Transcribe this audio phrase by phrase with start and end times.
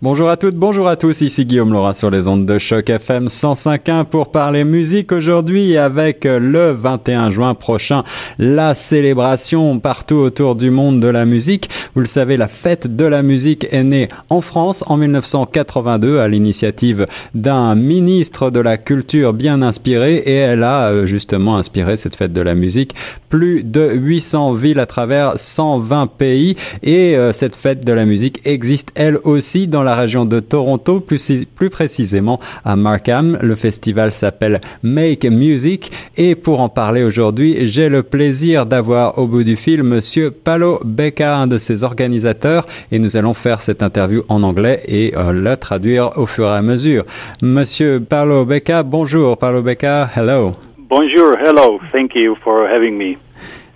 [0.00, 3.26] Bonjour à toutes, bonjour à tous, ici Guillaume Laura sur les ondes de choc FM
[3.26, 8.04] 105.1 pour parler musique aujourd'hui avec le 21 juin prochain
[8.38, 11.68] la célébration partout autour du monde de la musique.
[11.96, 16.28] Vous le savez, la fête de la musique est née en France en 1982 à
[16.28, 17.04] l'initiative
[17.34, 22.32] d'un ministre de la culture bien inspiré et elle a euh, justement inspiré cette fête
[22.32, 22.94] de la musique
[23.28, 26.54] plus de 800 villes à travers 120 pays
[26.84, 31.44] et euh, cette fête de la musique existe elle aussi dans région de Toronto, plus,
[31.70, 33.38] précisément à Markham.
[33.42, 39.26] Le festival s'appelle Make Music et pour en parler aujourd'hui, j'ai le plaisir d'avoir au
[39.26, 43.82] bout du fil Monsieur Palo Becca, un de ses organisateurs, et nous allons faire cette
[43.82, 47.04] interview en anglais et euh, la traduire au fur et à mesure.
[47.42, 49.36] Monsieur Palo Becca, bonjour.
[49.38, 50.52] Palo Becca, hello.
[50.78, 51.78] Bonjour, hello.
[51.92, 53.18] Thank you for having me.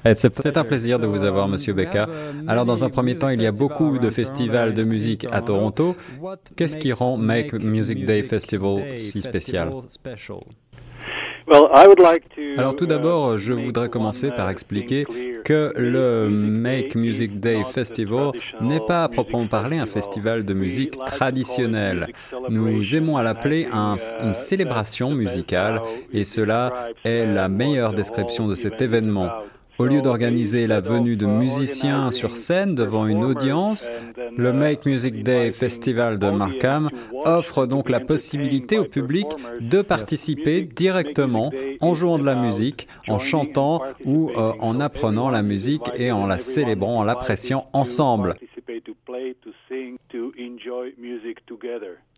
[0.04, 2.08] Eh, c'est un plaisir de vous avoir, Monsieur Becca.
[2.48, 5.96] Alors, dans un premier temps, il y a beaucoup de festivals de musique à Toronto.
[6.56, 9.70] Qu'est-ce qui rend Make Music Day Festival si spécial?
[12.56, 15.06] Alors tout d'abord, je voudrais commencer par expliquer
[15.44, 20.96] que le Make Music Day Festival n'est pas à proprement parler un festival de musique
[21.04, 22.08] traditionnelle.
[22.48, 25.80] Nous aimons à l'appeler une célébration musicale
[26.12, 29.28] et cela est la meilleure description de cet événement.
[29.82, 33.90] Au lieu d'organiser la venue de musiciens sur scène devant une audience,
[34.36, 36.88] le Make Music Day Festival de Markham
[37.24, 39.26] offre donc la possibilité au public
[39.60, 45.42] de participer directement en jouant de la musique, en chantant ou euh, en apprenant la
[45.42, 48.36] musique et en la célébrant, en l'appréciant ensemble.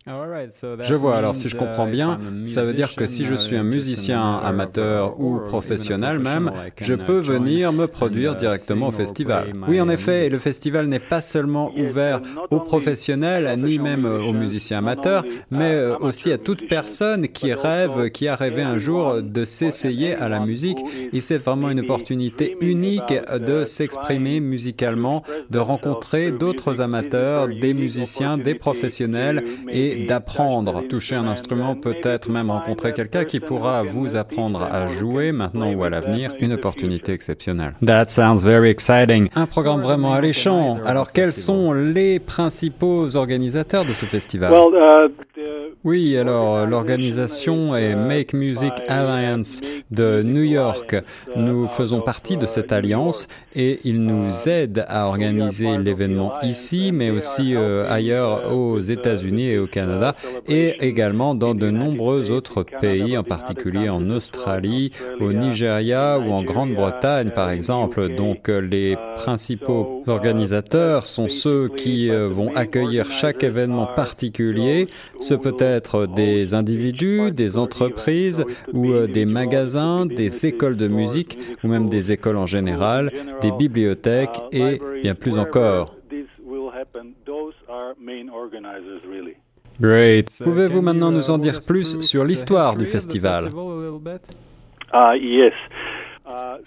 [0.06, 3.62] Je vois, alors si je comprends bien, ça veut dire que si je suis un
[3.62, 9.52] musicien amateur ou professionnel même, je peux venir me produire directement au festival.
[9.66, 14.78] Oui, en effet, le festival n'est pas seulement ouvert aux professionnels, ni même aux musiciens
[14.78, 19.44] amateurs, mais euh, aussi à toute personne qui rêve, qui a rêvé un jour de
[19.47, 20.78] s'essayer à la musique.
[21.14, 28.36] Et c'est vraiment une opportunité unique de s'exprimer musicalement, de rencontrer d'autres amateurs, des musiciens,
[28.36, 30.82] des professionnels et d'apprendre.
[30.88, 35.84] Toucher un instrument, peut-être même rencontrer quelqu'un qui pourra vous apprendre à jouer maintenant ou
[35.84, 37.75] à l'avenir, une opportunité exceptionnelle.
[37.84, 39.28] That sounds very exciting.
[39.34, 40.78] Un programme vraiment alléchant.
[40.84, 44.53] Alors, quels sont les principaux organisateurs de ce festival?
[44.53, 45.09] Uh,
[45.84, 50.97] oui, alors l'organisation est Make Music Alliance de New York.
[51.37, 57.11] Nous faisons partie de cette alliance et ils nous aident à organiser l'événement ici, mais
[57.11, 60.17] aussi euh, ailleurs aux États-Unis et au Canada,
[60.49, 64.91] et également dans de nombreux autres pays, en particulier en Australie,
[65.21, 68.15] au Nigeria ou en Grande-Bretagne, par exemple.
[68.15, 74.87] Donc les principaux organisateurs sont ceux qui euh, vont accueillir chaque événement particulier.
[75.45, 81.38] Peut être être des individus, des entreprises ou euh, des magasins, des écoles de musique
[81.62, 85.94] ou même des écoles en général, des bibliothèques et bien plus encore.
[89.80, 90.30] Great.
[90.42, 93.48] Pouvez-vous maintenant nous en dire plus sur l'histoire du festival?
[94.92, 95.52] Uh, yes.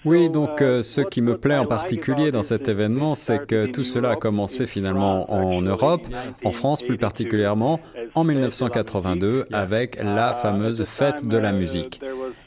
[0.05, 3.83] Oui, donc euh, ce qui me plaît en particulier dans cet événement, c'est que tout
[3.83, 6.01] cela a commencé finalement en Europe,
[6.43, 7.79] en France plus particulièrement,
[8.15, 12.01] en 1982 avec la fameuse fête de la musique.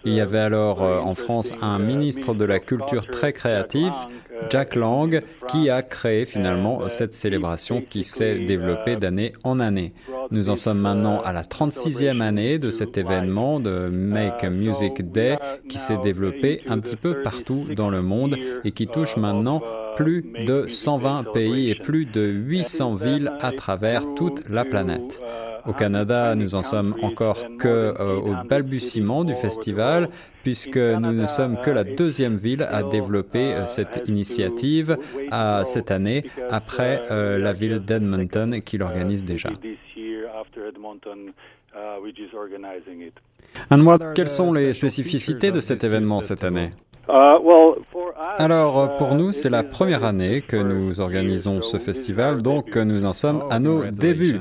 [0.04, 3.92] Il y avait alors euh, en France un ministre de la culture très créatif,
[4.48, 9.92] Jack Lang, qui a créé finalement cette célébration qui s'est développée d'année en année.
[10.32, 15.36] Nous en sommes maintenant à la 36e année de cet événement de Make Music Day
[15.68, 19.60] qui s'est développé un petit peu partout dans le monde et qui touche maintenant
[19.96, 25.20] plus de 120 pays et plus de 800 villes à travers toute la planète.
[25.66, 30.08] Au Canada, nous en sommes encore que euh, au balbutiement du festival,
[30.42, 34.96] puisque nous ne sommes que la deuxième ville à développer euh, cette initiative
[35.30, 39.50] à cette année, après euh, la ville d'Edmonton qui l'organise déjà.
[44.14, 46.70] Quelles sont les spécificités de cet événement cette année?
[48.38, 53.12] Alors, pour nous, c'est la première année que nous organisons ce festival, donc nous en
[53.12, 54.40] sommes à nos débuts.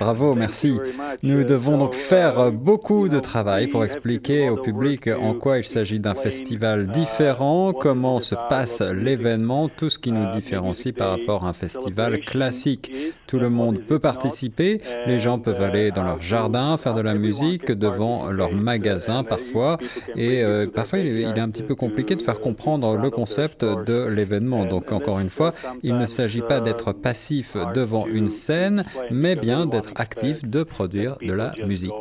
[0.00, 0.78] Bravo, merci.
[1.22, 6.00] Nous devons donc faire beaucoup de travail pour expliquer au public en quoi il s'agit
[6.00, 11.50] d'un festival différent, comment se passe l'événement, tout ce qui nous différencie par rapport à
[11.50, 12.90] un festival classique.
[13.28, 17.14] Tout le monde peut participer, les gens peuvent aller dans leur jardin, faire de la
[17.14, 19.78] musique, devant leur magasin parfois,
[20.16, 24.06] et euh, parfois il est un petit peu compliqué de faire comprendre le concept de
[24.06, 24.64] l'événement.
[24.64, 29.66] Donc encore une fois, il ne s'agit pas d'être passif devant une scène, mais bien
[29.66, 31.92] d'être actif, de produire de la musique.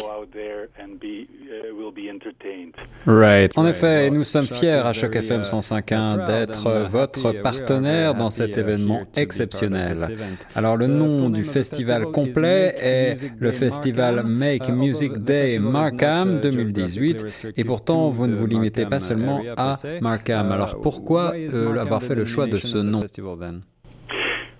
[3.06, 3.58] Right.
[3.58, 9.02] En effet, nous sommes fiers à Choc FM 105.1 d'être votre partenaire dans cet événement
[9.16, 10.18] exceptionnel.
[10.56, 17.64] Alors le nom du festival complet est le festival Make Music Day Markham 2018 et
[17.64, 20.52] pourtant vous ne vous limitez pas seulement à Markham.
[20.52, 23.02] Alors pourquoi euh, avoir fait le choix de ce nom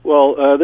[0.04, 0.58] Uh,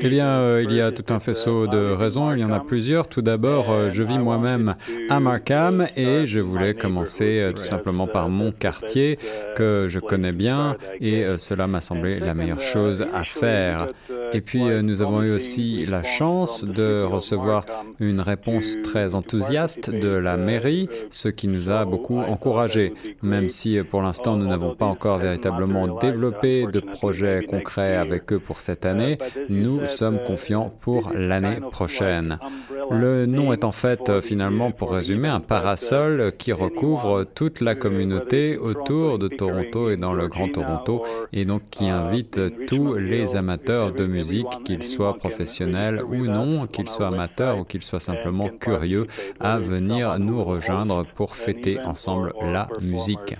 [0.00, 2.32] eh bien, euh, il y a tout un faisceau de raisons.
[2.32, 3.06] Il y en a plusieurs.
[3.06, 4.74] Tout d'abord, euh, je vis moi-même
[5.10, 9.18] à Markham et je voulais commencer euh, tout simplement par mon quartier
[9.56, 13.88] que je connais bien et cela m'a semblé la meilleure chose à faire.
[14.34, 17.64] Et puis, nous avons eu aussi la chance de recevoir
[18.00, 23.78] une réponse très enthousiaste de la mairie, ce qui nous a beaucoup encouragés, même si
[23.90, 28.84] pour l'instant nous n'avons pas encore véritablement développé de projets concrets avec eux pour cette
[28.86, 29.18] année,
[29.48, 32.38] nous sommes confiants pour l'année prochaine.
[32.90, 38.56] Le nom est en fait finalement, pour résumer, un parasol qui recouvre toute la communauté
[38.56, 43.92] autour de Toronto et dans le Grand Toronto et donc qui invite tous les amateurs
[43.92, 44.21] de musique,
[44.64, 49.06] qu'ils soient professionnels ou non, qu'ils soient amateurs ou qu'ils soient simplement curieux,
[49.40, 53.36] à venir nous rejoindre pour fêter ensemble la musique.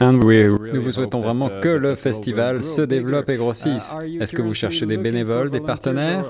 [0.00, 3.94] Nous vous souhaitons vraiment que le festival se développe et grossisse.
[4.20, 6.24] Est-ce que vous cherchez des bénévoles, des partenaires?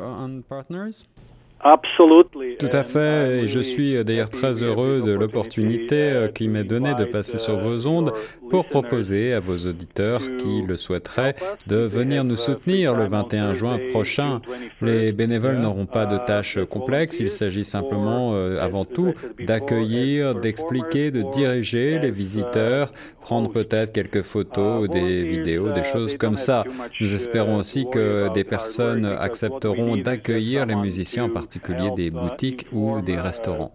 [2.58, 6.96] tout à fait, et je suis d'ailleurs très heureux de l'opportunité euh, qui m'est donnée
[6.96, 8.12] de passer sur vos ondes
[8.52, 11.34] pour proposer à vos auditeurs qui le souhaiteraient
[11.66, 14.40] de venir nous soutenir le 21 juin prochain.
[14.80, 21.10] Les bénévoles n'auront pas de tâches complexes, il s'agit simplement euh, avant tout d'accueillir, d'expliquer,
[21.10, 26.64] de diriger les visiteurs, prendre peut-être quelques photos ou des vidéos, des choses comme ça.
[27.00, 32.66] Nous espérons aussi que des personnes accepteront d'accueillir les musiciens en particulier particulier des boutiques
[32.72, 33.74] ou des restaurants.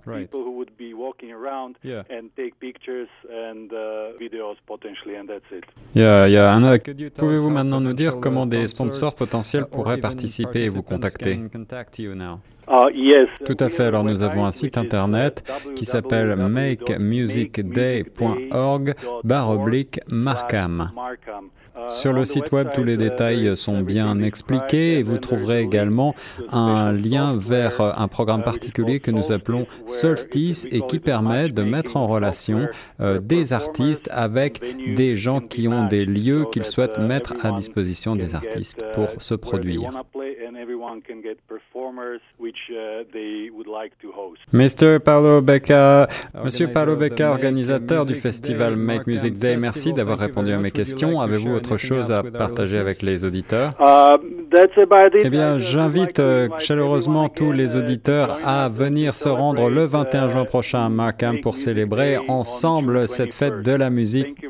[7.16, 11.40] Pouvez-vous maintenant nous dire comment des sponsors potentiels pourraient participer et vous contacter
[12.18, 12.57] Uh,
[13.46, 13.84] Tout à fait.
[13.84, 18.94] Alors nous avons un site internet qui s'appelle makemusicday.org
[19.24, 20.92] oblique Markham.
[21.90, 26.16] Sur le site web, tous les détails sont bien expliqués et vous trouverez également
[26.52, 31.96] un lien vers un programme particulier que nous appelons Solstice et qui permet de mettre
[31.96, 32.68] en relation
[33.00, 34.60] euh, des artistes avec
[34.96, 39.36] des gens qui ont des lieux qu'ils souhaitent mettre à disposition des artistes pour se
[39.36, 39.92] produire.
[44.54, 45.00] Mr.
[45.00, 46.08] Paolo Becca,
[46.44, 51.20] Monsieur Paolo Becca, organisateur du festival Make Music Day, merci d'avoir répondu à mes questions.
[51.20, 53.74] Avez-vous autre chose à partager avec les auditeurs?
[53.80, 54.18] Uh,
[55.24, 60.46] Eh bien, j'invite euh, chaleureusement tous les auditeurs à venir se rendre le 21 juin
[60.46, 64.46] prochain à Markham pour célébrer ensemble cette fête de la musique.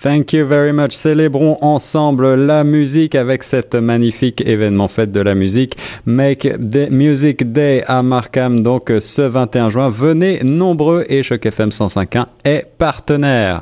[0.00, 0.92] Thank you very much.
[0.92, 5.76] Célébrons ensemble la musique avec cet magnifique événement fête de la musique.
[6.06, 9.88] Make the Music Day à Markham, donc ce 21 juin.
[9.88, 13.60] Venez nombreux et Choc FM 105.1 est partenaire.